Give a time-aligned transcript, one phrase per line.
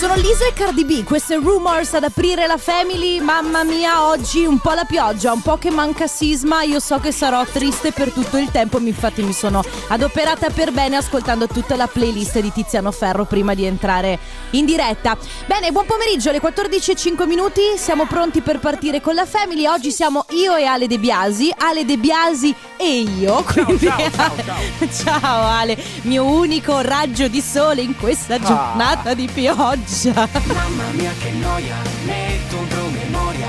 [0.00, 3.20] Sono Lisa e Cardi B, queste rumors ad aprire la family.
[3.20, 6.62] Mamma mia, oggi un po' la pioggia, un po' che manca sisma.
[6.62, 8.78] Io so che sarò triste per tutto il tempo.
[8.78, 13.66] Infatti, mi sono adoperata per bene ascoltando tutta la playlist di Tiziano Ferro prima di
[13.66, 14.18] entrare
[14.52, 15.18] in diretta.
[15.44, 17.60] Bene, buon pomeriggio, alle 14.05 minuti.
[17.76, 19.66] Siamo pronti per partire con la family.
[19.66, 21.52] Oggi siamo io e Ale De Biasi.
[21.54, 23.44] Ale De Biasi e io.
[23.44, 24.32] Quindi, ciao, ciao,
[24.96, 25.20] ciao.
[25.20, 28.38] ciao Ale, mio unico raggio di sole in questa Ah.
[28.38, 29.88] giornata di pioggia.
[29.90, 31.74] Mamma mia che noia,
[32.04, 33.48] metto un promemoria.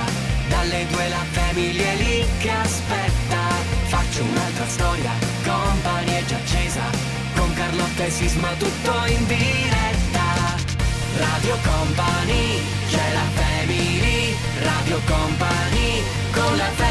[0.50, 3.38] Dalle due la famiglia è lì che aspetta.
[3.86, 5.12] Faccio un'altra storia,
[5.44, 6.82] compagnia è già accesa.
[7.36, 10.58] Con Carlotta e Sisma tutto in diretta.
[11.16, 14.36] Radio Company, c'è la family.
[14.64, 16.02] Radio Company,
[16.32, 16.91] con la family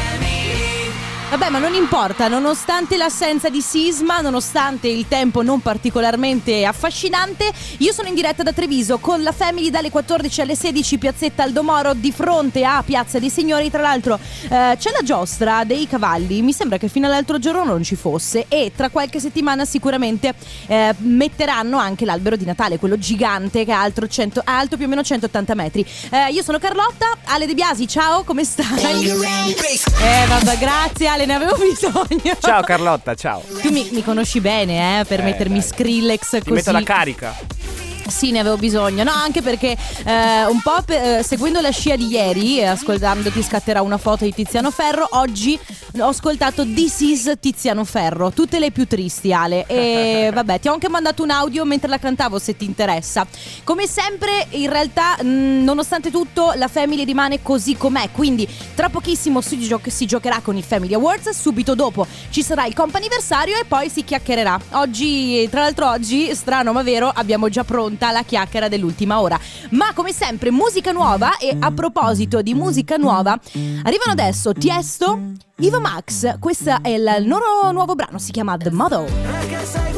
[1.31, 7.93] Vabbè, ma non importa, nonostante l'assenza di sisma, nonostante il tempo non particolarmente affascinante, io
[7.93, 12.11] sono in diretta da Treviso con la Family dalle 14 alle 16, piazzetta Aldomoro, di
[12.11, 13.71] fronte a Piazza dei Signori.
[13.71, 17.81] Tra l'altro eh, c'è la giostra dei cavalli, mi sembra che fino all'altro giorno non
[17.81, 20.33] ci fosse e tra qualche settimana sicuramente
[20.67, 24.89] eh, metteranno anche l'albero di Natale, quello gigante che è alto, 100 alto più o
[24.89, 25.85] meno 180 metri.
[26.09, 29.05] Eh, io sono Carlotta, Ale De Biasi, ciao, come stai?
[30.01, 32.35] Eh vabbè, grazie Ale, ne avevo bisogno.
[32.39, 33.41] Ciao Carlotta, ciao.
[33.61, 35.67] Tu mi, mi conosci bene, eh, per Eh, mettermi dai.
[35.67, 36.51] Skrillex Ti così.
[36.51, 37.35] metto la carica.
[38.11, 39.03] Sì, ne avevo bisogno.
[39.03, 43.31] No, anche perché eh, un po' per- eh, seguendo la scia di ieri, e ascoltando
[43.31, 45.57] ti scatterà una foto di Tiziano Ferro, oggi
[45.99, 49.65] ho ascoltato This is Tiziano Ferro, tutte le più tristi Ale.
[49.67, 53.25] E vabbè, ti ho anche mandato un audio mentre la cantavo se ti interessa.
[53.63, 59.41] Come sempre, in realtà, mh, nonostante tutto, la Family rimane così com'è, quindi tra pochissimo
[59.41, 63.65] si, gio- si giocherà con i Family Awards, subito dopo ci sarà il comp'anniversario e
[63.65, 64.59] poi si chiacchiererà.
[64.71, 67.63] Oggi, tra l'altro oggi, strano ma vero, abbiamo già
[68.01, 69.39] pronta la chiacchiera dell'ultima ora.
[69.71, 73.39] Ma come sempre, musica nuova e a proposito di musica nuova,
[73.83, 75.19] arrivano adesso Tiesto,
[75.59, 79.90] Iva Max, questo è il loro nuovo brano, si chiama The Model.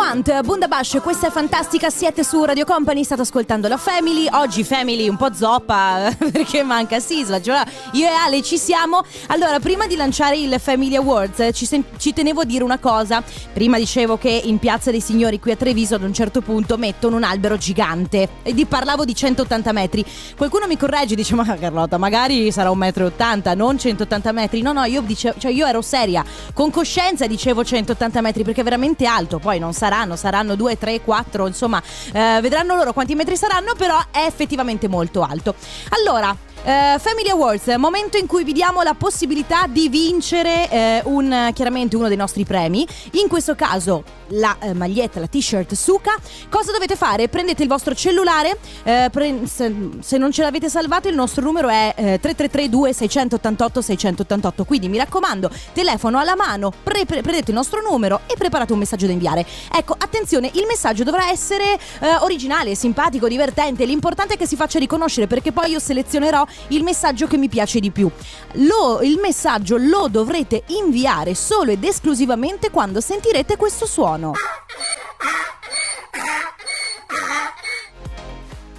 [0.00, 5.06] Hunt, Bundabash, questa è fantastica, siete su Radio Company, state ascoltando la Family, oggi Family
[5.06, 7.62] un po' zoppa perché manca Sisla, cioè
[7.92, 9.04] io e Ale ci siamo.
[9.26, 12.78] Allora, prima di lanciare il Family Awards eh, ci, sen- ci tenevo a dire una
[12.78, 13.22] cosa,
[13.52, 17.16] prima dicevo che in Piazza dei Signori qui a Treviso ad un certo punto mettono
[17.16, 18.26] un albero gigante.
[18.42, 22.78] E di, parlavo di 180 metri, qualcuno mi corregge dice ma Carlotta magari sarà un
[22.78, 26.24] metro e 80, non 180 metri, no no io, dicevo, cioè, io ero seria,
[26.54, 31.00] con coscienza dicevo 180 metri perché è veramente alto, poi non saranno, saranno 2, 3,
[31.00, 35.54] 4, insomma, eh, vedranno loro quanti metri saranno, però è effettivamente molto alto.
[35.90, 41.50] Allora, eh, Family Awards, momento in cui vi diamo la possibilità di vincere eh, un,
[41.54, 42.86] chiaramente uno dei nostri premi.
[43.12, 46.14] In questo caso la eh, maglietta, la t-shirt Suka.
[46.48, 47.28] Cosa dovete fare?
[47.28, 52.18] Prendete il vostro cellulare, pre- se, non ce l'avete salvato il nostro numero è eh,
[52.20, 54.64] 3332 688 688.
[54.64, 58.78] Quindi mi raccomando, telefono alla mano, pre- pre- prendete il nostro numero e preparate un
[58.78, 59.46] messaggio da inviare.
[59.74, 61.78] Ecco, attenzione, il messaggio dovrà essere
[62.20, 63.84] originale, simpatico, divertente.
[63.84, 67.80] L'importante è che si faccia riconoscere perché poi io selezionerò il messaggio che mi piace
[67.80, 68.10] di più.
[68.52, 74.32] Lo- il messaggio lo dovrete inviare solo ed esclusivamente quando sentirete questo suono.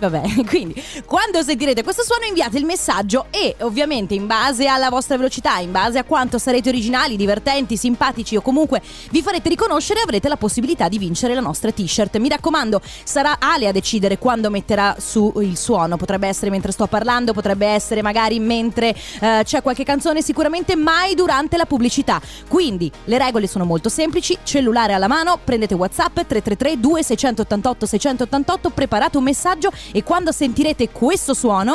[0.01, 5.15] Vabbè, quindi quando sentirete questo suono inviate il messaggio e ovviamente in base alla vostra
[5.15, 8.81] velocità, in base a quanto sarete originali, divertenti, simpatici o comunque
[9.11, 12.17] vi farete riconoscere avrete la possibilità di vincere la nostra t-shirt.
[12.17, 16.87] Mi raccomando, sarà Ale a decidere quando metterà su il suono, potrebbe essere mentre sto
[16.87, 22.19] parlando, potrebbe essere magari mentre eh, c'è qualche canzone, sicuramente mai durante la pubblicità.
[22.47, 29.17] Quindi le regole sono molto semplici, cellulare alla mano, prendete WhatsApp 333 2688 688, preparate
[29.17, 31.73] un messaggio e quando sentirete questo suono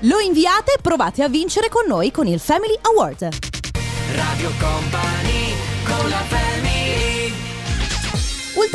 [0.00, 3.28] lo inviate e provate a vincere con noi con il Family Award.
[4.14, 6.43] Radio Company, con la family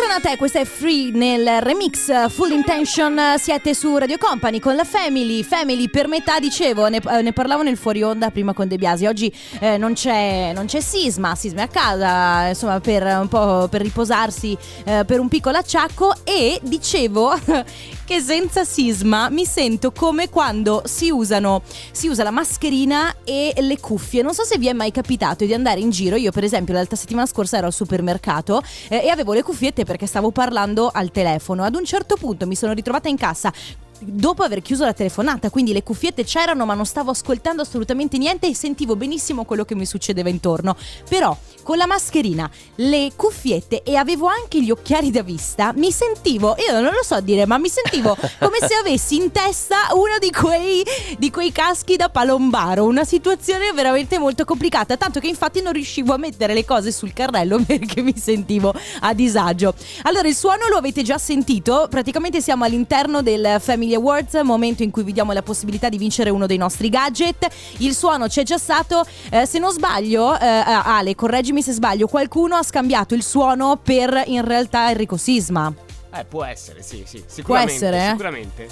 [0.01, 5.44] Ultranate, questa è Free nel remix Full Intention, siete su Radio Company con la Family,
[5.44, 9.06] Family per metà dicevo, ne, eh, ne parlavo nel fuori onda prima con De Biasi,
[9.07, 9.30] oggi
[9.60, 14.57] eh, non, c'è, non c'è Sisma, Sisma a casa, insomma per un po' per riposarsi
[14.86, 16.13] eh, per un piccolo acciacco.
[16.24, 17.38] E dicevo
[18.10, 21.62] che senza Sisma mi sento come quando si usano,
[21.92, 25.54] si usa la mascherina e le cuffie, non so se vi è mai capitato di
[25.54, 29.34] andare in giro, io per esempio l'altra settimana scorsa ero al supermercato eh, e avevo
[29.34, 31.64] le cuffiette perché stavo parlando al telefono.
[31.64, 33.54] Ad un certo punto mi sono ritrovata in cassa
[34.02, 38.48] dopo aver chiuso la telefonata, quindi le cuffiette c'erano ma non stavo ascoltando assolutamente niente
[38.48, 40.76] e sentivo benissimo quello che mi succedeva intorno.
[41.08, 41.38] Però
[41.69, 46.81] con la mascherina, le cuffiette e avevo anche gli occhiali da vista, mi sentivo, io
[46.81, 50.83] non lo so dire, ma mi sentivo come se avessi in testa uno di quei,
[51.19, 56.12] di quei caschi da palombaro, una situazione veramente molto complicata, tanto che infatti non riuscivo
[56.12, 59.75] a mettere le cose sul carrello perché mi sentivo a disagio.
[60.01, 64.89] Allora il suono lo avete già sentito, praticamente siamo all'interno del Family Awards, momento in
[64.89, 67.48] cui vi diamo la possibilità di vincere uno dei nostri gadget.
[67.77, 72.56] Il suono c'è già stato, eh, se non sbaglio, eh, Ale, correggimi se sbaglio, qualcuno
[72.56, 75.74] ha scambiato il suono per in realtà Enrico Sisma.
[76.12, 77.24] Eh, può essere, sì, sì.
[77.26, 77.74] Sicuramente.
[77.74, 78.10] essere, eh?
[78.10, 78.68] Sicuramente.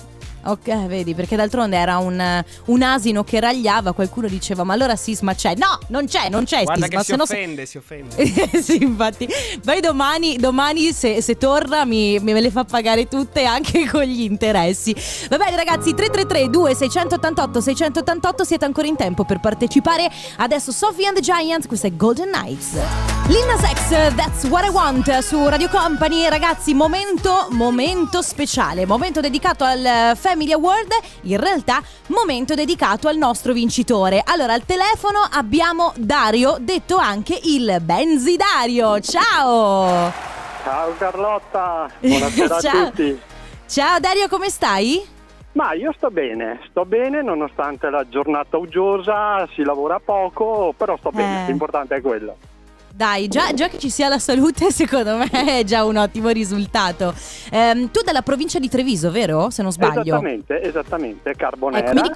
[0.48, 5.36] Ok, vedi, perché d'altronde era un, un asino che ragliava, qualcuno diceva ma allora Sisma
[5.36, 5.56] c'è?
[5.56, 7.00] No, non c'è, non c'è Guarda Sisma.
[7.00, 8.26] che si se offende, si offende.
[8.62, 9.28] sì, infatti.
[9.64, 14.22] Poi domani, domani se, se torna mi, me le fa pagare tutte anche con gli
[14.22, 14.96] interessi.
[15.28, 20.10] Va bene ragazzi, 333 2688 688 siete ancora in tempo per partecipare.
[20.38, 22.72] Adesso Sophie and the Giant, questa è Golden Nights.
[23.28, 26.30] Lil Nas X, That's What I Want su Radio Company.
[26.30, 30.92] Ragazzi, momento, momento speciale, momento dedicato al eh, Family Award,
[31.24, 34.22] in realtà momento dedicato al nostro vincitore.
[34.26, 39.00] Allora, al telefono abbiamo Dario, detto anche il Benzidario.
[39.00, 40.12] Ciao!
[40.64, 42.82] Ciao Carlotta, buonasera Ciao.
[42.82, 43.20] a tutti.
[43.68, 45.06] Ciao Dario, come stai?
[45.54, 51.10] Ma io sto bene, sto bene nonostante la giornata uggiosa, si lavora poco, però sto
[51.12, 51.48] bene, Eh.
[51.48, 52.38] l'importante è quello.
[52.98, 57.14] Dai, già, già che ci sia la salute, secondo me è già un ottimo risultato.
[57.52, 59.52] Ehm, tu dalla provincia di Treviso, vero?
[59.52, 60.02] Se non sbaglio.
[60.02, 61.92] Esattamente, esattamente, Carbonera.
[61.92, 62.16] Ecco,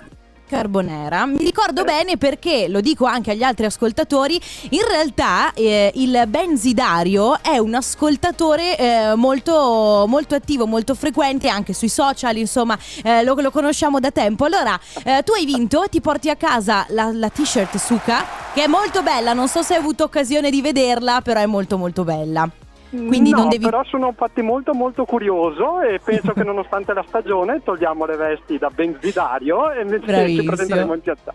[0.52, 1.26] Carbonera.
[1.26, 4.38] Mi ricordo bene perché, lo dico anche agli altri ascoltatori,
[4.72, 11.72] in realtà eh, il Benzidario è un ascoltatore eh, molto, molto attivo, molto frequente anche
[11.72, 14.44] sui social, insomma eh, lo, lo conosciamo da tempo.
[14.44, 18.68] Allora, eh, tu hai vinto, ti porti a casa la, la t-shirt Suka, che è
[18.68, 22.50] molto bella, non so se hai avuto occasione di vederla, però è molto molto bella.
[22.92, 23.64] Quindi no, non devi...
[23.64, 28.58] però sono infatti molto molto curioso e penso che nonostante la stagione togliamo le vesti
[28.58, 31.34] da benzidario e invece ci presenteremo in piazza.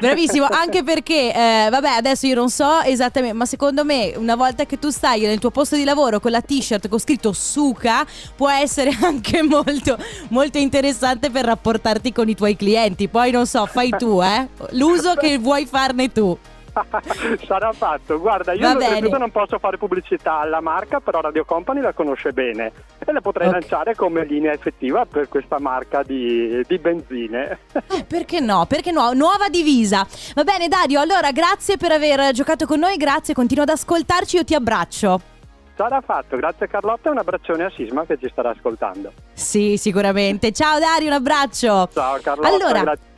[0.00, 4.64] Bravissimo, anche perché, eh, vabbè, adesso io non so esattamente, ma secondo me una volta
[4.64, 8.48] che tu stai nel tuo posto di lavoro con la t-shirt con scritto Suka, può
[8.48, 9.98] essere anche molto,
[10.28, 13.08] molto interessante per rapportarti con i tuoi clienti.
[13.08, 14.48] Poi non so, fai tu, eh?
[14.70, 16.38] L'uso che vuoi farne tu.
[17.46, 18.18] Sarà fatto.
[18.18, 22.72] Guarda, io oltretutto non posso fare pubblicità alla marca, però Radio Company la conosce bene
[22.98, 23.52] e la potrei Ok.
[23.54, 27.58] lanciare come linea effettiva per questa marca di, di benzine.
[27.72, 28.64] Eh, perché no?
[28.66, 29.12] Perché no?
[29.12, 30.06] Nuova divisa.
[30.34, 34.44] Va bene, Dario, allora grazie per aver giocato con noi, grazie, continua ad ascoltarci, io
[34.44, 35.20] ti abbraccio.
[35.74, 39.12] Sarà fatto, grazie Carlotta e un abbraccione a Sisma che ci starà ascoltando.
[39.32, 40.52] Sì, sicuramente.
[40.52, 41.88] Ciao Dario, un abbraccio.
[41.92, 43.10] Ciao Carlotta, Allora, grazie.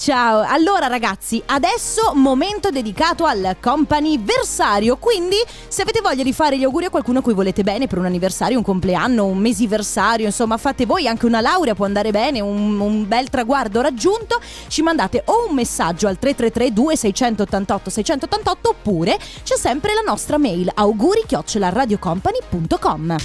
[0.00, 5.36] Ciao, allora ragazzi, adesso momento dedicato al comp'anniversario, quindi
[5.68, 8.06] se avete voglia di fare gli auguri a qualcuno a cui volete bene per un
[8.06, 12.80] anniversario, un compleanno, un mesiversario, insomma fate voi, anche una laurea può andare bene, un,
[12.80, 19.58] un bel traguardo raggiunto, ci mandate o un messaggio al 333 2688 688 oppure c'è
[19.58, 23.16] sempre la nostra mail auguri radiocompany.com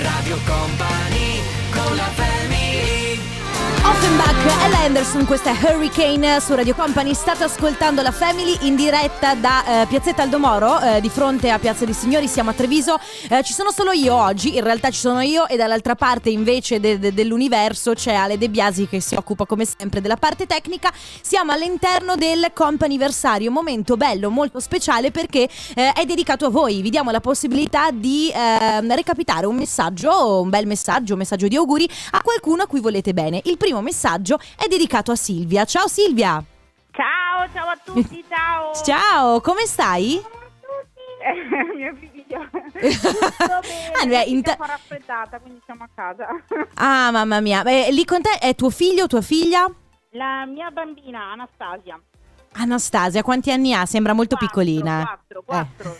[0.00, 2.08] Radio Company con la
[2.54, 2.59] e
[4.80, 7.12] Anderson, questa è Hurricane su Radio Company.
[7.12, 11.84] State ascoltando la Family in diretta da eh, Piazzetta Aldomoro, eh, di fronte a Piazza
[11.84, 12.26] dei Signori.
[12.26, 12.98] Siamo a Treviso.
[13.28, 16.80] Eh, ci sono solo io oggi, in realtà ci sono io, e dall'altra parte invece
[16.80, 20.90] de- de- dell'universo c'è Ale De Biasi che si occupa come sempre della parte tecnica.
[21.20, 26.80] Siamo all'interno del comp'anniversario, momento bello, molto speciale perché eh, è dedicato a voi.
[26.80, 31.56] Vi diamo la possibilità di ehm, recapitare un messaggio, un bel messaggio, un messaggio di
[31.56, 33.42] auguri a qualcuno a cui volete bene.
[33.44, 35.64] Il primo messaggio è dedicato a Silvia.
[35.64, 36.42] Ciao Silvia!
[36.92, 38.72] Ciao, ciao a tutti, ciao.
[38.82, 40.14] Ciao, come stai?
[40.14, 42.48] Eh, mio figlio.
[44.00, 46.26] Ah, beh, si int- fa raffreddata, quindi siamo a casa.
[46.74, 47.62] Ah, mamma mia.
[47.64, 49.70] Eh, lì con te è tuo figlio o tua figlia?
[50.12, 52.00] La mia bambina Anastasia.
[52.52, 53.84] Anastasia, quanti anni ha?
[53.84, 55.04] Sembra molto Quattro, piccolina.
[55.04, 55.96] Quattro, quattro.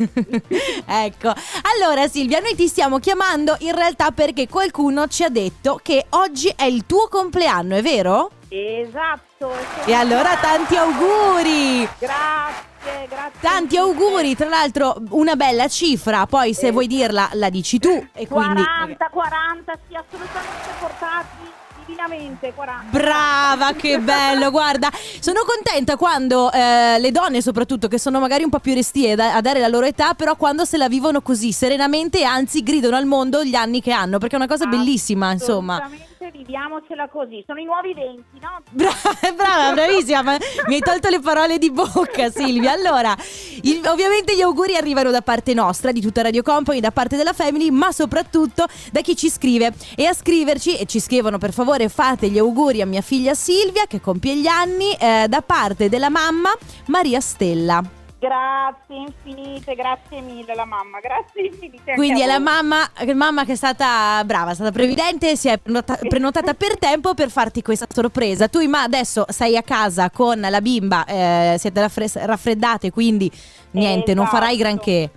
[0.48, 1.04] Eh.
[1.04, 1.32] ecco,
[1.74, 6.50] allora Silvia, noi ti stiamo chiamando in realtà perché qualcuno ci ha detto che oggi
[6.56, 8.30] è il tuo compleanno, è vero?
[8.52, 9.52] Esatto.
[9.84, 11.88] E allora tanti auguri!
[11.98, 13.38] Grazie, grazie.
[13.40, 16.70] Tanti auguri, tra l'altro una bella cifra, poi se Eh.
[16.72, 18.62] vuoi dirla la dici tu e quindi...
[18.62, 21.48] 40, 40, sì, assolutamente portati
[21.86, 22.98] divinamente, 40.
[22.98, 24.90] Brava, che bello, guarda,
[25.20, 29.34] sono contenta quando eh, le donne soprattutto che sono magari un po' più restie da-
[29.36, 33.06] a dare la loro età, però quando se la vivono così serenamente anzi gridano al
[33.06, 35.88] mondo gli anni che hanno, perché è una cosa bellissima, insomma.
[36.20, 37.42] Sempre viviamocela così.
[37.46, 38.60] Sono i nuovi venti, no?
[38.72, 40.36] Brava, brava, bravissima, ma
[40.66, 42.72] mi hai tolto le parole di bocca Silvia.
[42.72, 43.16] Allora,
[43.62, 47.32] il- ovviamente gli auguri arrivano da parte nostra, di tutta Radio Company, da parte della
[47.32, 49.72] Family, ma soprattutto da chi ci scrive.
[49.96, 53.86] E a scriverci, e ci scrivono per favore, fate gli auguri a mia figlia Silvia
[53.86, 56.50] che compie gli anni, eh, da parte della mamma
[56.88, 57.82] Maria Stella.
[58.20, 61.94] Grazie infinite, grazie mille la mamma, grazie infinite.
[61.94, 65.96] Quindi è la mamma, mamma che è stata brava, è stata previdente, si è prenota-
[65.96, 68.46] prenotata per tempo per farti questa sorpresa.
[68.48, 73.32] Tu ma adesso sei a casa con la bimba, eh, siete raffre- raffreddate, quindi
[73.70, 74.62] niente, non farai Esatto.
[74.68, 75.10] granché.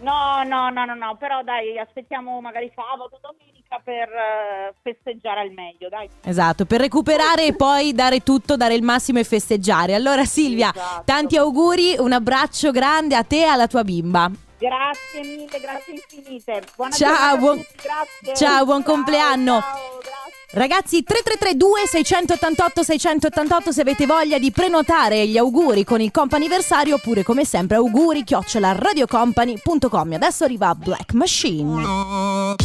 [0.00, 5.50] No, no, no, no, no, però dai, aspettiamo magari sabato, domenica per eh, festeggiare al
[5.50, 6.08] meglio, dai.
[6.24, 9.94] Esatto, per recuperare e poi dare tutto, dare il massimo e festeggiare.
[9.94, 11.02] Allora Silvia, Esatto.
[11.04, 14.30] tanti auguri, un abbraccio grande a te e alla tua bimba.
[14.58, 16.62] Grazie mille, grazie infinite.
[16.76, 18.34] Buona Ciao, buon- grazie.
[18.34, 19.60] ciao, buon compleanno.
[19.60, 20.39] Ciao, grazie.
[20.52, 27.22] Ragazzi 3332 688 688 se avete voglia di prenotare gli auguri con il comp'anniversario oppure
[27.22, 32.56] come sempre auguri chiocciola radiocompany.com Adesso arriva Black Machine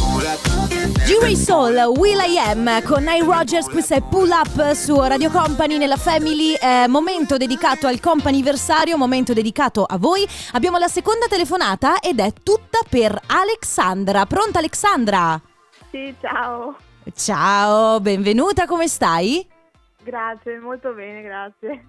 [1.06, 5.78] G-Ray Soul, Will I Am con Nile Rogers, questo è Pull Up su Radio Company
[5.78, 10.26] nella Family, eh, momento dedicato al comp'anniversario, momento dedicato a voi.
[10.52, 14.26] Abbiamo la seconda telefonata ed è tutta per Alexandra.
[14.26, 15.40] Pronta Alexandra?
[15.92, 16.76] Sì, ciao.
[17.14, 19.46] Ciao, benvenuta, come stai?
[20.02, 21.86] Grazie, molto bene, grazie.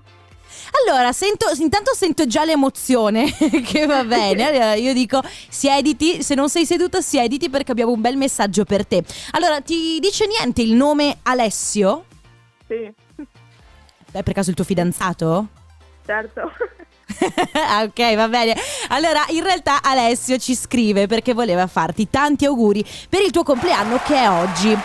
[0.88, 3.26] Allora, sento, intanto sento già l'emozione,
[3.66, 4.48] che va bene.
[4.48, 8.86] Allora, io dico, siediti, se non sei seduta, siediti perché abbiamo un bel messaggio per
[8.86, 9.04] te.
[9.32, 12.06] Allora, ti dice niente il nome Alessio?
[12.68, 12.92] Sì,
[14.12, 15.48] È per caso il tuo fidanzato?
[16.06, 16.52] certo.
[17.54, 18.56] Ah, ok, va bene.
[18.90, 24.00] Allora, in realtà Alessio ci scrive perché voleva farti tanti auguri per il tuo compleanno
[24.04, 24.78] che è oggi.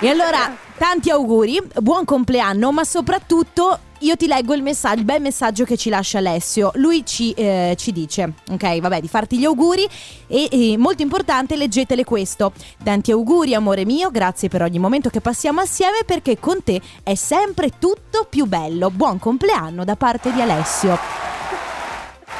[0.00, 5.20] E allora, tanti auguri, buon compleanno, ma soprattutto io ti leggo il messaggio, il bel
[5.20, 6.70] messaggio che ci lascia Alessio.
[6.74, 9.88] Lui ci, eh, ci dice, ok, vabbè, di farti gli auguri
[10.26, 12.52] e, e molto importante, leggetele questo.
[12.82, 17.14] Tanti auguri, amore mio, grazie per ogni momento che passiamo assieme perché con te è
[17.14, 18.90] sempre tutto più bello.
[18.90, 20.98] Buon compleanno da parte di Alessio.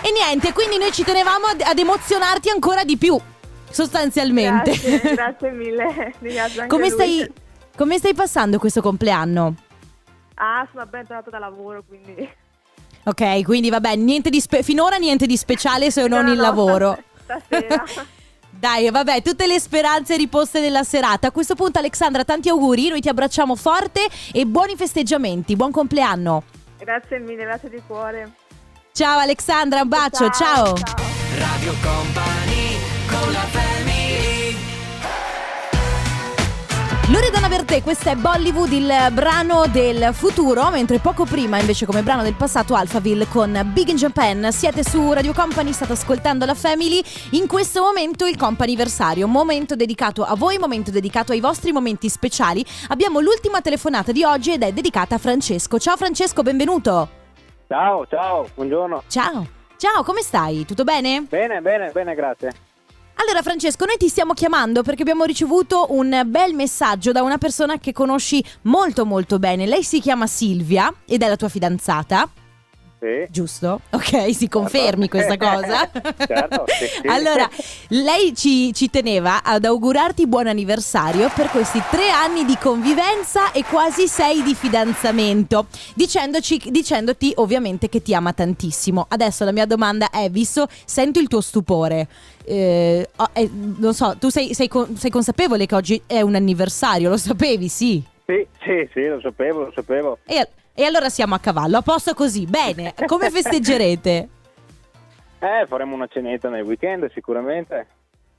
[0.02, 3.18] E niente, quindi noi ci tenevamo ad, ad emozionarti ancora di più,
[3.70, 4.72] sostanzialmente.
[4.72, 6.14] Grazie, grazie mille.
[6.68, 7.32] Come, lui.
[7.76, 9.54] Come stai passando questo compleanno?
[10.34, 12.28] Ah, sono appena tornata da lavoro, quindi...
[13.04, 16.42] Ok, quindi vabbè, niente di spe- finora niente di speciale se non No, il no,
[16.42, 16.98] lavoro.
[17.22, 17.84] Stasera.
[18.50, 21.28] Dai, vabbè, tutte le speranze riposte nella serata.
[21.28, 22.88] A questo punto, Alexandra, tanti auguri.
[22.88, 25.54] Noi ti abbracciamo forte e buoni festeggiamenti.
[25.56, 26.42] Buon compleanno.
[26.78, 28.32] grazie mille, grazie di cuore.
[28.92, 30.30] Ciao, Alexandra, un bacio.
[30.30, 30.74] ciao.
[31.38, 32.78] Radio Company
[37.08, 42.24] Loredana Bertè, questo è Bollywood, il brano del futuro, mentre poco prima invece come brano
[42.24, 44.50] del passato Alphaville con Big in Japan.
[44.50, 47.00] Siete su Radio Company, state ascoltando la Family.
[47.30, 52.66] In questo momento il comp'anniversario, momento dedicato a voi, momento dedicato ai vostri momenti speciali.
[52.88, 55.78] Abbiamo l'ultima telefonata di oggi ed è dedicata a Francesco.
[55.78, 57.08] Ciao Francesco, benvenuto.
[57.68, 59.04] Ciao, ciao, buongiorno.
[59.06, 59.46] Ciao.
[59.76, 60.64] Ciao, come stai?
[60.64, 61.24] Tutto bene?
[61.28, 62.65] Bene, bene, bene, grazie.
[63.18, 67.78] Allora Francesco, noi ti stiamo chiamando perché abbiamo ricevuto un bel messaggio da una persona
[67.78, 69.64] che conosci molto molto bene.
[69.64, 72.28] Lei si chiama Silvia ed è la tua fidanzata,
[72.98, 73.26] Sì.
[73.28, 73.80] giusto?
[73.90, 75.90] Ok, si confermi questa cosa?
[76.26, 77.06] Certo, sì, sì.
[77.06, 77.48] Allora,
[77.88, 83.64] lei ci, ci teneva ad augurarti buon anniversario per questi tre anni di convivenza e
[83.64, 89.06] quasi sei di fidanzamento, dicendoci, dicendoti ovviamente che ti ama tantissimo.
[89.08, 92.08] Adesso la mia domanda è, visto, sento il tuo stupore,
[92.44, 97.08] eh, oh, eh, non so, tu sei, sei sei consapevole che oggi è un anniversario,
[97.08, 98.02] lo sapevi, sì?
[98.26, 100.18] Sì, sì, sì, lo sapevo, lo sapevo.
[100.26, 104.28] E, e allora siamo a cavallo, a posto così, bene, come festeggerete?
[105.38, 107.86] Eh, faremo una cenetta nel weekend sicuramente.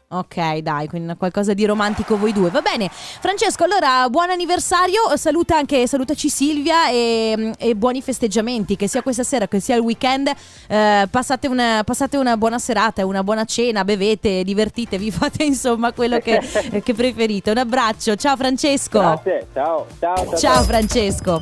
[0.09, 2.49] Ok, dai, quindi qualcosa di romantico voi due.
[2.49, 2.87] Va bene.
[2.89, 5.01] Francesco, allora buon anniversario.
[5.15, 8.77] Saluta anche, salutaci Silvia e, e buoni festeggiamenti.
[8.77, 10.31] Che sia questa sera, che sia il weekend.
[10.67, 16.19] eh, passate, una, passate una buona serata, una buona cena, bevete, divertitevi, fate insomma quello
[16.19, 16.39] che,
[16.81, 17.51] che preferite.
[17.51, 18.15] Un abbraccio.
[18.15, 18.99] Ciao Francesco.
[18.99, 20.37] Grazie, ciao, ciao, ciao.
[20.37, 21.41] Ciao Francesco.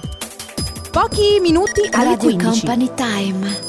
[0.95, 2.65] Pochi minuti alle Radio 15.
[2.65, 3.59] Company Time.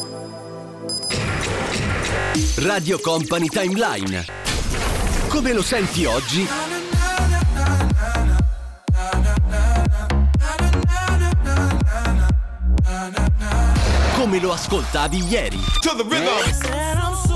[2.59, 4.25] Radio Company Timeline.
[5.27, 6.47] Come lo senti oggi?
[14.15, 15.59] Come lo ascoltavi ieri?
[15.83, 17.36] So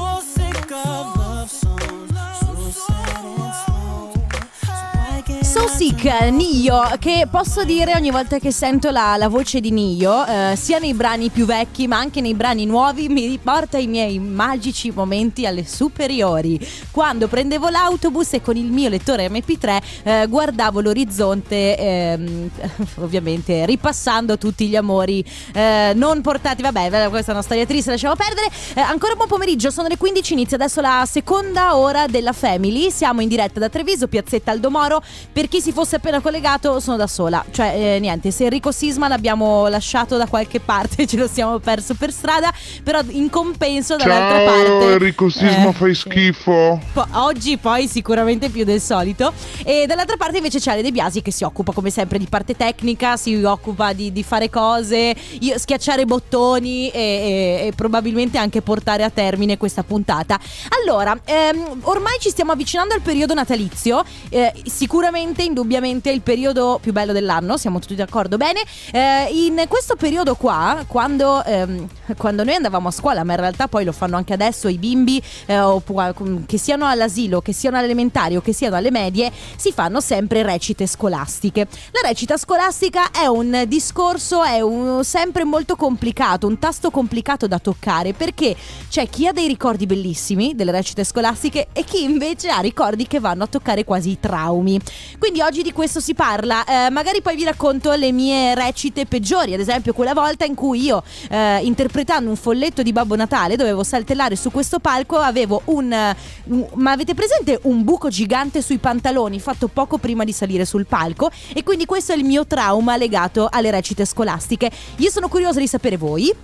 [5.76, 10.54] Sick, Nio, che posso dire ogni volta che sento la, la voce di Nio, eh,
[10.56, 14.90] sia nei brani più vecchi ma anche nei brani nuovi, mi riporta i miei magici
[14.90, 16.58] momenti alle superiori,
[16.90, 22.50] quando prendevo l'autobus e con il mio lettore MP3 eh, guardavo l'orizzonte, ehm,
[23.00, 25.24] ovviamente ripassando tutti gli amori
[25.54, 28.48] eh, non portati, vabbè, questa è una storia triste, lasciamo perdere.
[28.74, 33.22] Eh, ancora buon pomeriggio, sono le 15, inizia adesso la seconda ora della Family, siamo
[33.22, 35.02] in diretta da Treviso, piazzetta Aldomoro.
[35.32, 37.44] Per chi si fosse appena collegato, sono da sola.
[37.50, 41.94] Cioè, eh, niente, se Enrico Sisma l'abbiamo lasciato da qualche parte, ce lo siamo perso
[41.94, 42.52] per strada.
[42.82, 44.46] Però in compenso, dall'altra Ciao
[44.78, 44.92] parte.
[44.92, 46.80] Enrico Sisma, eh, fai schifo.
[46.92, 49.32] po- oggi poi sicuramente più del solito.
[49.64, 52.54] E dall'altra parte invece c'è Ale De Biasi che si occupa come sempre di parte
[52.56, 58.62] tecnica, si occupa di, di fare cose, io- schiacciare bottoni e, e- e probabilmente anche
[58.62, 60.38] portare a termine questa puntata.
[60.80, 66.92] Allora, ehm, ormai ci stiamo avvicinando al periodo natalizio, eh, sicuramente, indubbiamente il periodo più
[66.92, 68.60] bello dell'anno, siamo tutti d'accordo bene.
[68.92, 73.68] Eh, in questo periodo qua, quando, ehm, quando noi andavamo a scuola, ma in realtà
[73.68, 78.36] poi lo fanno anche adesso i bimbi, eh, oppu- che siano all'asilo, che siano all'elementari
[78.36, 81.66] o che siano alle medie, si fanno sempre recite scolastiche.
[81.90, 87.58] La recita scolastica è un discorso, è un- sempre molto complicato, un tasto complicato da
[87.58, 88.56] toccare, perché
[88.88, 93.20] c'è chi ha dei ricordi bellissimi delle recite scolastiche e chi invece ha ricordi che
[93.20, 94.78] vanno a toccare quasi i traumi.
[95.18, 99.54] Quindi oggi di questo si parla, eh, magari poi vi racconto le mie recite peggiori,
[99.54, 103.84] ad esempio quella volta in cui io, eh, interpretando un folletto di Babbo Natale, dovevo
[103.84, 105.92] saltellare su questo palco, avevo un...
[105.92, 110.64] eh, un- ma avete presente un buco gigante sui pantaloni fatto poco prima di salire
[110.64, 111.30] sul palco?
[111.54, 114.70] E quindi questo è il mio trauma legato alle recite scolastiche.
[114.96, 116.34] Io sono curiosa di sapere voi.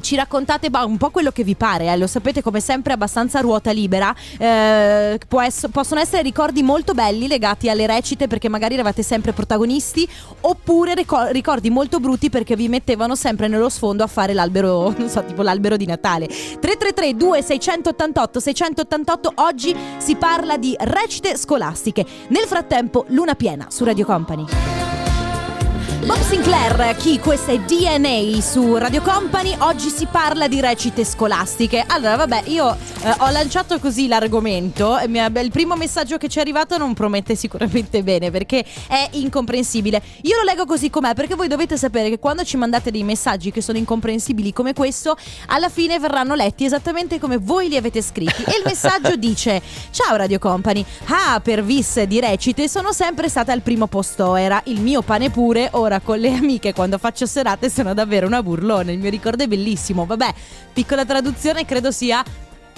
[0.00, 3.70] Ci raccontate un po' quello che vi pare, eh, lo sapete come sempre abbastanza ruota
[3.70, 9.32] libera, eh, ess- possono essere ricordi molto belli legati alle recite perché magari eravate sempre
[9.32, 10.08] protagonisti
[10.40, 15.08] oppure ricor- ricordi molto brutti perché vi mettevano sempre nello sfondo a fare l'albero, non
[15.08, 16.26] so, tipo l'albero di Natale.
[16.26, 22.04] 333 2688 688 oggi si parla di recite scolastiche.
[22.28, 24.95] Nel frattempo Luna piena su Radio Company.
[26.06, 31.82] Bob Sinclair, chi questa è DNA su Radio Company, oggi si parla di recite scolastiche.
[31.84, 36.78] Allora, vabbè, io eh, ho lanciato così l'argomento, il primo messaggio che ci è arrivato
[36.78, 40.00] non promette sicuramente bene perché è incomprensibile.
[40.22, 43.50] Io lo leggo così com'è perché voi dovete sapere che quando ci mandate dei messaggi
[43.50, 45.16] che sono incomprensibili come questo,
[45.46, 48.44] alla fine verranno letti esattamente come voi li avete scritti.
[48.44, 53.50] E il messaggio dice: Ciao Radio Company, ah, per vis di recite sono sempre stata
[53.50, 57.70] al primo posto, era il mio pane pure, ora con le amiche quando faccio serate
[57.70, 60.06] sono davvero una burlone, il mio ricordo è bellissimo.
[60.06, 60.34] Vabbè,
[60.72, 62.24] piccola traduzione credo sia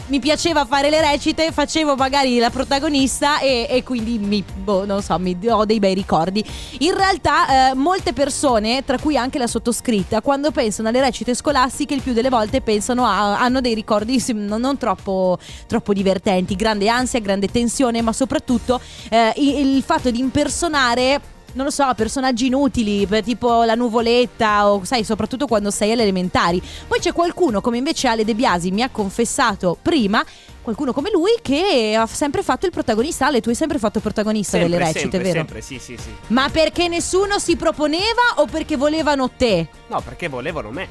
[0.08, 5.02] mi piaceva fare le recite, facevo magari la protagonista e, e quindi mi, boh, non
[5.02, 6.42] so, mi ho dei bei ricordi.
[6.78, 11.94] In realtà eh, molte persone, tra cui anche la sottoscritta, quando pensano alle recite scolastiche
[11.94, 17.20] il più delle volte pensano a, hanno dei ricordi non troppo, troppo divertenti, grande ansia,
[17.20, 23.06] grande tensione, ma soprattutto eh, il, il fatto di impersonare non lo so, personaggi inutili,
[23.06, 26.62] per tipo la nuvoletta o sai, soprattutto quando sei alle elementari.
[26.86, 30.24] Poi c'è qualcuno, come invece Ale De Biasi mi ha confessato prima,
[30.62, 33.26] qualcuno come lui che ha sempre fatto il protagonista.
[33.26, 35.34] Ale, tu hai sempre fatto il protagonista Sempre, delle recite, sempre, vero?
[35.34, 36.10] sempre, sì, sì, sì.
[36.28, 39.68] Ma perché nessuno si proponeva o perché volevano te?
[39.88, 40.88] No, perché volevano me.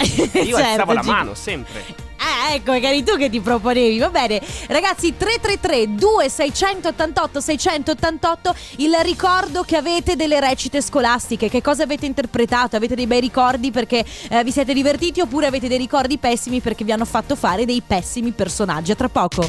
[0.00, 2.07] Io Io alzavo la mano, sempre.
[2.18, 3.98] Ah, ecco, eri tu che ti proponevi.
[3.98, 4.40] Va bene.
[4.66, 11.48] Ragazzi, 333 2688 688 il ricordo che avete delle recite scolastiche.
[11.48, 12.76] Che cosa avete interpretato?
[12.76, 16.84] Avete dei bei ricordi perché eh, vi siete divertiti oppure avete dei ricordi pessimi perché
[16.84, 18.92] vi hanno fatto fare dei pessimi personaggi?
[18.92, 19.46] A tra poco.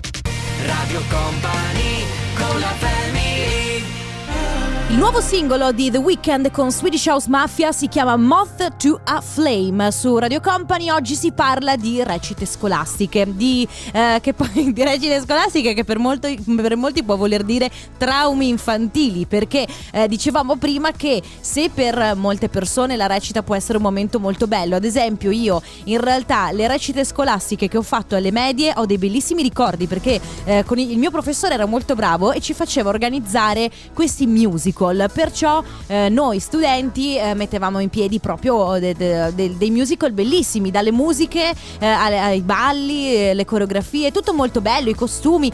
[0.65, 2.05] Radio Company
[2.35, 2.88] con la Il
[4.99, 9.91] nuovo singolo di The Weeknd con Swedish House Mafia si chiama Moth to a Flame.
[9.91, 15.21] Su Radio Company oggi si parla di recite scolastiche, di, eh, che poi, di recite
[15.21, 20.91] scolastiche che per, molto- per molti può voler dire traumi infantili, perché eh, dicevamo prima
[20.91, 25.31] che se per molte persone la recita può essere un momento molto bello, ad esempio
[25.31, 29.87] io in realtà le recite scolastiche che ho fatto alle medie ho dei bellissimi ricordi
[29.87, 34.88] perché eh, il il mio professore era molto bravo e ci faceva organizzare questi musical.
[35.13, 40.71] Perciò eh, noi studenti eh, mettevamo in piedi proprio de- de- de- dei musical bellissimi,
[40.71, 45.51] dalle musiche eh, ai balli, eh, le coreografie, tutto molto bello, i costumi.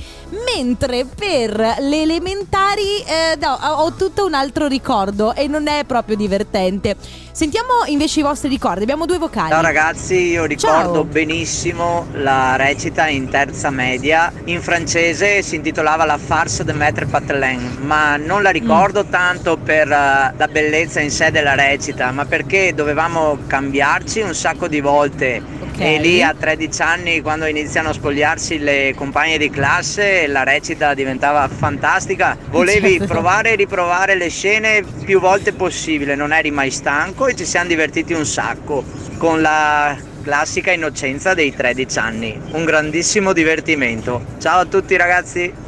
[0.55, 6.15] Mentre per le elementari eh, no, ho tutto un altro ricordo e non è proprio
[6.15, 6.95] divertente.
[7.39, 9.49] Sentiamo invece i vostri ricordi, abbiamo due vocali.
[9.49, 11.03] Ciao ragazzi, io ricordo Ciao.
[11.03, 14.31] benissimo la recita in terza media.
[14.45, 19.09] In francese si intitolava La farce de Maître Patelin, ma non la ricordo Mm.
[19.09, 24.69] tanto per eh, la bellezza in sé della recita, ma perché dovevamo cambiarci un sacco
[24.69, 25.41] di volte.
[25.75, 25.81] Ok.
[25.81, 30.93] E lì a 13 anni, quando iniziano a spogliarsi le compagne di classe, la recita
[30.93, 32.37] diventava fantastica.
[32.49, 33.07] Volevi Certo.
[33.07, 37.67] provare e riprovare le scene più volte possibile, non eri mai stanco e ci siamo
[37.67, 38.83] divertiti un sacco
[39.17, 42.39] con la classica innocenza dei 13 anni.
[42.51, 44.23] Un grandissimo divertimento.
[44.39, 45.64] Ciao a tutti ragazzi!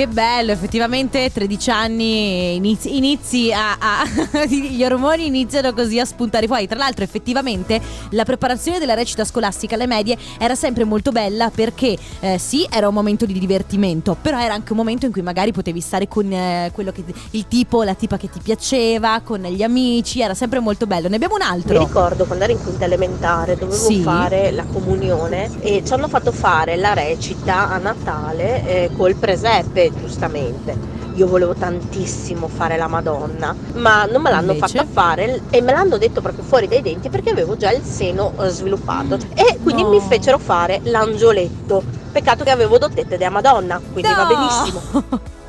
[0.00, 6.46] Che bello, effettivamente 13 anni inizi, inizi a, a- gli ormoni iniziano così a spuntare
[6.46, 6.66] fuori.
[6.66, 7.78] Tra l'altro, effettivamente
[8.12, 12.88] la preparazione della recita scolastica alle medie era sempre molto bella perché eh, sì, era
[12.88, 16.32] un momento di divertimento, però era anche un momento in cui magari potevi stare con
[16.32, 20.60] eh, quello che il tipo, la tipa che ti piaceva, con gli amici, era sempre
[20.60, 21.08] molto bello.
[21.08, 21.78] Ne abbiamo un Mi altro.
[21.78, 24.00] ricordo quando ero in quinta elementare dovevo Sì.
[24.00, 29.89] fare la comunione e ci hanno fatto fare la recita a Natale eh, col presepe,
[29.98, 30.76] giustamente.
[31.14, 34.78] Io volevo tantissimo fare la Madonna, ma non me l'hanno Invece?
[34.78, 38.32] fatta fare e me l'hanno detto proprio fuori dai denti perché avevo già il seno
[38.38, 39.18] eh, sviluppato.
[39.34, 39.88] E quindi No.
[39.90, 41.82] mi fecero fare l'angioletto.
[42.12, 44.28] Peccato che avevo dottette della Madonna, quindi va No!
[44.28, 45.28] benissimo.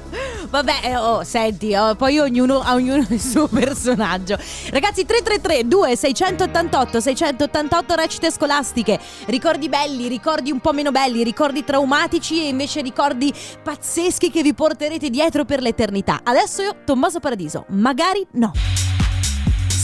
[0.52, 4.38] Vabbè, eh, oh, senti, oh, poi ognuno ha ognuno il suo personaggio.
[4.70, 9.00] Ragazzi, 333 2688 688 recite scolastiche.
[9.28, 13.34] Ricordi belli, ricordi un po' meno belli, ricordi traumatici e invece ricordi
[13.64, 16.20] pazzeschi che vi porterete dietro per l'eternità.
[16.22, 18.52] Adesso io, Tommaso Paradiso, magari no.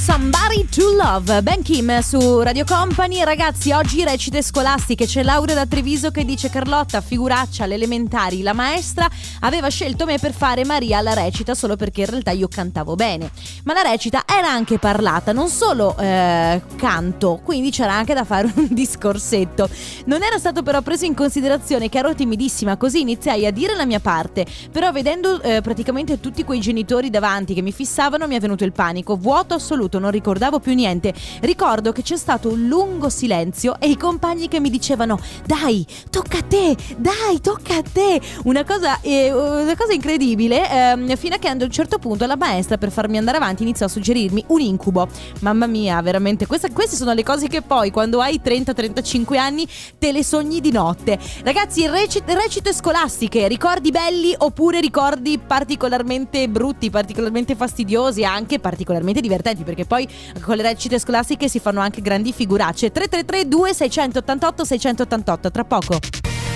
[0.10, 3.26] Somebody to Love, Ben Kim su Radio Company.
[3.26, 5.06] Ragazzi, oggi recite scolastiche.
[5.06, 8.42] C'è Laura da Treviso che dice: Carlotta, figuraccia, alle elementari.
[8.42, 9.10] La maestra
[9.42, 13.30] aveva scelto me per fare Maria alla recita solo perché in realtà io cantavo bene.
[13.66, 18.50] Ma la recita era anche parlata, non solo eh, canto, quindi c'era anche da fare
[18.56, 19.68] un discorsetto.
[20.06, 23.86] Non era stato però preso in considerazione che ero timidissima, così iniziai a dire la
[23.86, 24.46] mia parte.
[24.72, 28.72] Però vedendo eh, praticamente tutti quei genitori davanti che mi fissavano mi è venuto il
[28.72, 31.14] panico, vuoto assoluto, non ricordavo più niente.
[31.42, 36.40] Ricordo che c'è stato un lungo silenzio e i compagni che mi dicevano "Dai, tocca
[36.40, 38.20] a te, dai, tocca a te".
[38.44, 42.36] Una cosa, eh, una cosa incredibile, ehm, fino a che ad un certo punto la
[42.36, 45.08] maestra per farmi andare avanti iniziò a suggerirmi un incubo.
[45.42, 50.12] Mamma mia, veramente, questa- queste sono le cose che poi quando hai 30-35 anni te
[50.12, 51.20] le sogni di notte.
[51.44, 59.64] Ragazzi, recite, recite scolastiche, ricordi belli oppure ricordi particolarmente brutti, particolarmente fastidiosi, anche particolarmente divertenti,
[59.64, 60.08] perché poi
[60.42, 62.92] con le recite scolastiche si fanno anche grandi figuracce.
[62.92, 66.00] 333 2688 688, tra poco.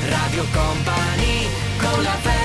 [0.07, 1.47] Radio Company
[1.79, 2.40] con la family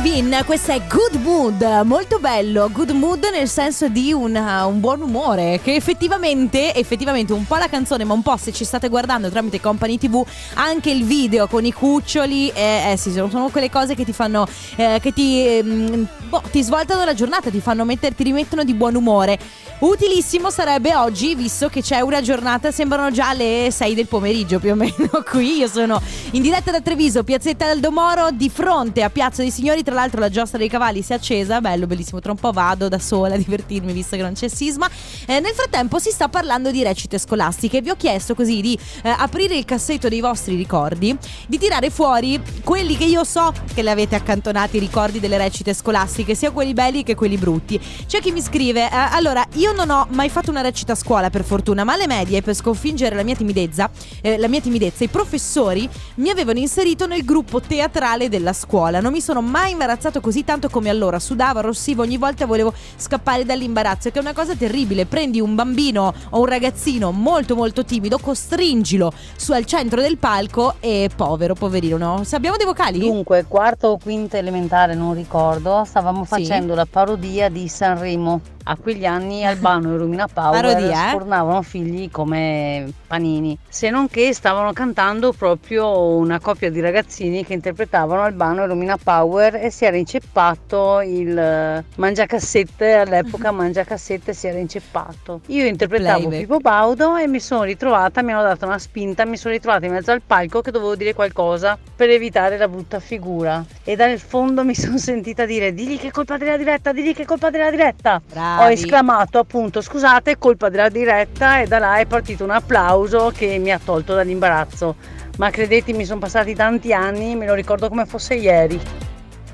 [0.00, 5.00] Levine, questo è Good Mood, molto bello, good mood nel senso di un, un buon
[5.00, 9.28] umore, che effettivamente, effettivamente un po' la canzone, ma un po' se ci state guardando
[9.28, 13.70] tramite Company TV, anche il video con i cuccioli, eh, eh sì, sono, sono quelle
[13.70, 17.84] cose che ti fanno, eh, che ti, ehm, boh, ti svoltano la giornata, ti fanno
[17.84, 19.36] mettere, ti rimettono di buon umore.
[19.80, 24.72] Utilissimo sarebbe oggi, visto che c'è una giornata, sembrano già le 6 del pomeriggio più
[24.72, 24.92] o meno
[25.28, 25.58] qui.
[25.58, 29.84] Io sono in diretta da Treviso, piazzetta del Domoro, di fronte a Piazza dei Signori.
[29.88, 32.20] Tra l'altro la giostra dei cavalli si è accesa, bello, bellissimo.
[32.20, 34.86] Tra un po' vado da sola a divertirmi visto che non c'è sisma.
[35.26, 37.80] Eh, nel frattempo si sta parlando di recite scolastiche.
[37.80, 42.38] Vi ho chiesto così di eh, aprire il cassetto dei vostri ricordi, di tirare fuori
[42.62, 46.74] quelli che io so che le avete accantonati, i ricordi delle recite scolastiche, sia quelli
[46.74, 47.80] belli che quelli brutti.
[48.06, 51.30] C'è chi mi scrive: eh, Allora, io non ho mai fatto una recita a scuola
[51.30, 53.88] per fortuna, ma alle medie per sconfiggere la mia timidezza,
[54.20, 59.00] eh, la mia timidezza, i professori mi avevano inserito nel gruppo teatrale della scuola.
[59.00, 61.20] Non mi sono mai imbarazzato così tanto come allora.
[61.20, 65.06] Sudavo, arrossivo, ogni volta volevo scappare dall'imbarazzo, che è una cosa terribile.
[65.06, 70.74] Prendi un bambino o un ragazzino molto molto timido, costringilo su al centro del palco
[70.80, 72.22] e povero, poverino, no?
[72.32, 72.98] Abbiamo dei vocali?
[72.98, 76.28] Dunque, quarto o quinta elementare, non ricordo, stavamo Sì.
[76.28, 78.40] facendo la parodia di Sanremo.
[78.70, 81.08] A quegli anni Albano e Romina Power Parodia, eh?
[81.08, 83.56] sfornavano figli come panini.
[83.66, 88.98] Se non che stavano cantando proprio una coppia di ragazzini che interpretavano Albano e Romina
[89.02, 95.40] Power e si era inceppato il mangiacassette, all'epoca mangiacassette si era inceppato.
[95.46, 96.40] Io interpretavo Playback.
[96.42, 99.92] Pippo Baudo e mi sono ritrovata, mi hanno dato una spinta, mi sono ritrovata in
[99.92, 103.64] mezzo al palco che dovevo dire qualcosa per evitare la brutta figura.
[103.82, 107.22] E dal fondo mi sono sentita dire digli che è colpa della diretta, digli che
[107.22, 108.20] è colpa della diretta.
[108.58, 108.70] Bravi.
[108.70, 113.32] Ho esclamato appunto scusate, è colpa della diretta e da là è partito un applauso
[113.34, 114.96] che mi ha tolto dall'imbarazzo.
[115.38, 118.80] Ma credetemi, sono passati tanti anni, me lo ricordo come fosse ieri.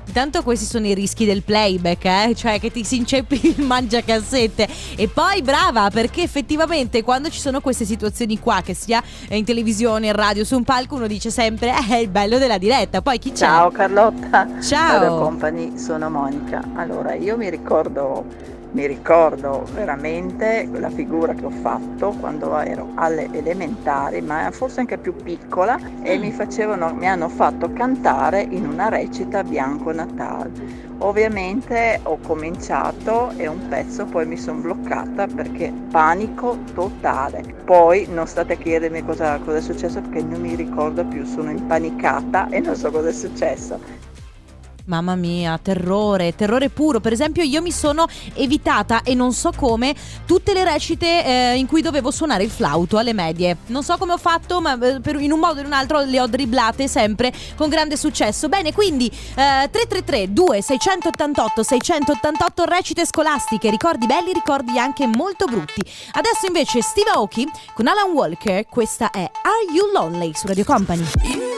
[0.07, 2.33] intanto questi sono i rischi del playback, eh?
[2.35, 4.67] cioè che ti si inceppi il mangiacassette.
[4.95, 10.07] E poi brava, perché effettivamente quando ci sono queste situazioni qua, che sia in televisione,
[10.07, 13.03] in radio, su un palco, uno dice sempre eh, è il bello della diretta.
[13.03, 13.45] Poi chi c'è?
[13.45, 14.59] Ciao Carlotta.
[14.61, 14.99] Ciao.
[14.99, 16.63] Radio Company, sono Monica.
[16.73, 23.29] Allora, io mi ricordo mi ricordo veramente la figura che ho fatto quando ero alle
[23.31, 28.89] elementari, ma forse anche più piccola, e mi, facevano, mi hanno fatto cantare in una
[28.89, 30.83] recita Bianco Natale.
[30.97, 37.43] Ovviamente ho cominciato e un pezzo poi mi sono bloccata perché panico totale.
[37.63, 41.49] Poi non state a chiedermi cosa, cosa è successo perché non mi ricordo più, sono
[41.49, 44.04] impanicata e non so cosa è successo.
[44.85, 46.99] Mamma mia, terrore, terrore puro.
[46.99, 49.95] Per esempio, io mi sono evitata e non so come
[50.25, 53.57] tutte le recite eh, in cui dovevo suonare il flauto alle medie.
[53.67, 56.01] Non so come ho fatto, ma eh, per, in un modo o in un altro
[56.01, 58.47] le ho dribblate sempre con grande successo.
[58.47, 65.81] Bene, quindi eh, 333 2688 688 recite scolastiche, ricordi belli, ricordi anche molto brutti.
[66.11, 71.54] Adesso invece Steve Aoki con Alan Walker, questa è Are You Lonely su Radio Company.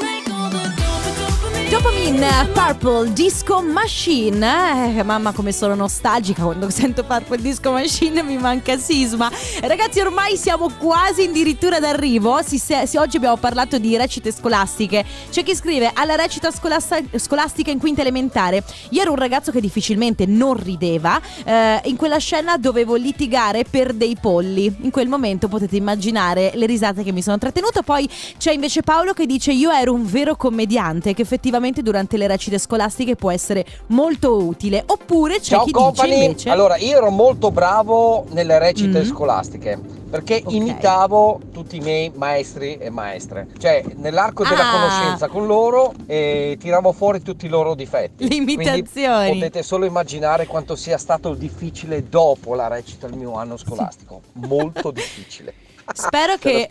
[1.77, 4.97] Dopamine Purple Disco Machine.
[4.97, 9.29] Eh, mamma, come sono nostalgica quando sento Purple Disco Machine, mi manca sisma.
[9.61, 12.41] Ragazzi, ormai siamo quasi addirittura d'arrivo.
[12.43, 15.05] Si, si, oggi abbiamo parlato di recite scolastiche.
[15.29, 18.63] C'è chi scrive alla recita scolasta, scolastica in quinta elementare.
[18.89, 21.21] Io ero un ragazzo che difficilmente non rideva.
[21.43, 24.75] Eh, in quella scena dovevo litigare per dei polli.
[24.81, 27.83] In quel momento potete immaginare le risate che mi sono trattenuta.
[27.83, 28.09] Poi
[28.39, 32.57] c'è invece Paolo che dice: Io ero un vero commediante che effettivamente durante le recite
[32.57, 34.83] scolastiche può essere molto utile.
[34.85, 36.09] Oppure c'è Ciao chi company.
[36.11, 39.05] dice invece Allora, io ero molto bravo nelle recite Mhm.
[39.05, 40.53] scolastiche perché Ok.
[40.53, 43.47] imitavo tutti i miei maestri e maestre.
[43.57, 44.71] Cioè, nell'arco della Ah.
[44.71, 48.25] conoscenza con loro eh, tiravo fuori tutti i loro difetti.
[48.27, 54.21] Quindi potete solo immaginare quanto sia stato difficile dopo la recita del mio anno scolastico.
[54.47, 55.53] Molto difficile.
[55.93, 56.67] Spero che.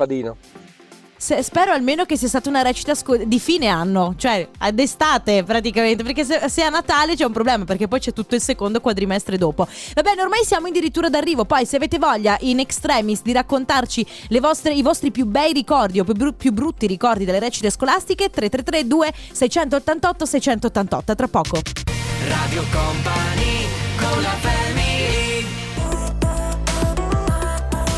[1.19, 5.45] Se- spero almeno che sia stata una recita sco- di fine anno, cioè ad estate
[5.45, 8.81] praticamente, perché se, se a Natale c'è un problema, perché poi c'è tutto il secondo
[8.81, 9.67] quadrimestre dopo.
[9.95, 14.07] Va bene, ormai siamo addirittura d'arrivo, poi se avete voglia in extremis di raccontarci
[14.41, 18.29] vostre- i vostri più bei ricordi o più, bru- più brutti ricordi delle recite scolastiche,
[18.31, 21.61] 333 2 688 688, tra poco.
[22.29, 24.56] Radio Company con la family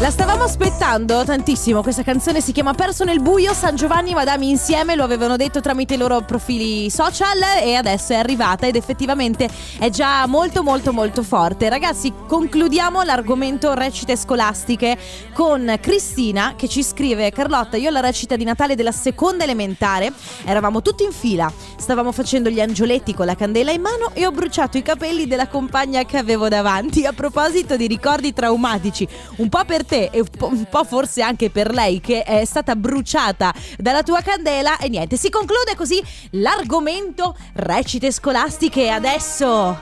[0.01, 4.49] La stavamo aspettando tantissimo, questa canzone si chiama Perso nel buio, San Giovanni e Madami
[4.49, 9.49] insieme, lo avevano detto tramite i loro profili social e adesso è arrivata ed effettivamente
[9.77, 11.69] è già molto molto molto forte.
[11.69, 14.97] Ragazzi, concludiamo l'argomento recite scolastiche
[15.33, 20.13] con Cristina che ci scrive Carlotta, io alla recita di Natale della seconda elementare
[20.45, 24.31] eravamo tutti in fila, stavamo facendo gli angioletti con la candela in mano e ho
[24.31, 27.05] bruciato i capelli della compagna che avevo davanti.
[27.05, 29.09] A proposito di ricordi traumatici,
[29.39, 33.53] un po' per te e un po', forse anche per lei che è stata bruciata
[33.79, 36.01] dalla tua candela e niente, si conclude così
[36.33, 39.81] l'argomento recite scolastiche e adesso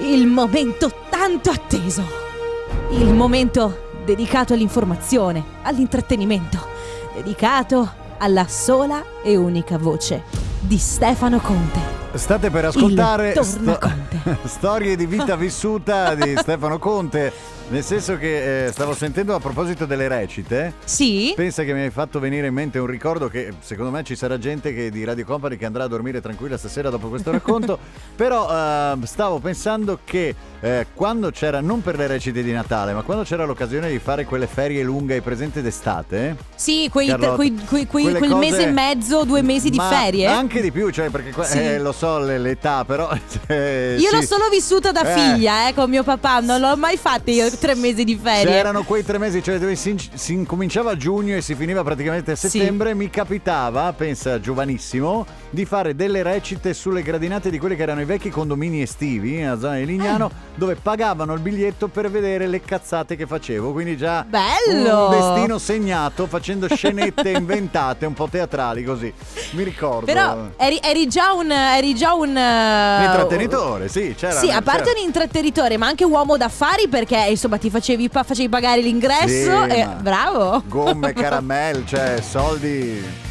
[0.00, 2.24] il momento tanto atteso.
[2.90, 6.66] Il momento dedicato all'informazione, all'intrattenimento,
[7.14, 10.22] dedicato alla sola e unica voce
[10.60, 11.96] di Stefano Conte.
[12.14, 14.38] State per ascoltare tornaconte.
[14.44, 17.32] storie di vita vissuta di Stefano Conte.
[17.68, 20.74] Nel senso che eh, stavo sentendo a proposito delle recite.
[20.84, 21.32] Sì.
[21.34, 24.38] Pensa che mi hai fatto venire in mente un ricordo che secondo me ci sarà
[24.38, 27.76] gente che, di Radio Company che andrà a dormire tranquilla stasera dopo questo racconto.
[28.14, 33.02] Però eh, stavo pensando che eh, quando c'era, non per le recite di Natale, ma
[33.02, 36.36] quando c'era l'occasione di fare quelle ferie lunghe ai presente d'estate.
[36.54, 40.26] Sì, quei, Carlotta, quei- quei- quel cose- mese e mezzo, due mesi di Ma ferie.
[40.26, 41.58] Anche di più, cioè perché Sì.
[41.58, 43.10] eh, lo so le- l'età, però.
[43.48, 44.14] eh, Io sì.
[44.14, 45.18] l'ho solo vissuta da Eh.
[45.18, 48.52] figlia, eh, con mio papà, non l'ho mai fatta io tre mesi di ferie.
[48.52, 52.32] C'erano quei tre mesi, cioè dove si, si incominciava a giugno e si finiva praticamente
[52.32, 52.94] a settembre.
[52.94, 58.04] Mi capitava, pensa giovanissimo, di fare delle recite sulle gradinate di quelli che erano i
[58.04, 60.34] vecchi condomini estivi nella zona di Lignano, Eh.
[60.56, 63.72] dove pagavano il biglietto per vedere le cazzate che facevo.
[63.72, 65.08] Quindi già Bello!
[65.08, 69.12] un destino segnato facendo scenette inventate, un po' teatrali così.
[69.52, 70.04] Mi ricordo.
[70.06, 71.50] Però eri, eri già un.
[71.50, 72.36] Eri già un.
[72.36, 74.38] eh, Intrattenitore, sì, c'era.
[74.40, 78.48] Sì, a parte c'era- un intrattenitore, ma anche uomo d'affari perché insomma ti facevi, facevi
[78.48, 79.64] pagare l'ingresso.
[79.64, 80.62] Sì, e, bravo.
[80.66, 83.24] Gomme, caramelle, cioè soldi.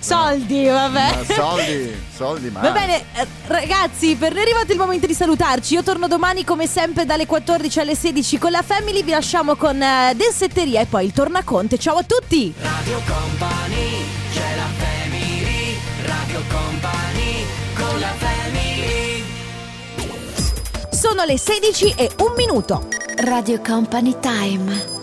[0.00, 1.16] Soldi, vabbè.
[1.16, 2.60] Ma soldi, soldi, ma.
[2.60, 5.74] Va bene, eh, ragazzi, per noi è arrivato il momento di salutarci.
[5.74, 9.02] Io torno domani come sempre dalle 14 alle 16 con la Family.
[9.02, 11.78] Vi lasciamo con eh, Densetteria e poi il Tornaconte.
[11.78, 12.54] Ciao a tutti!
[12.60, 19.24] Radio Company c'è la family Radio Company con la family
[20.90, 22.88] Sono le 16 e un minuto.
[23.16, 24.97] Radio Company Time.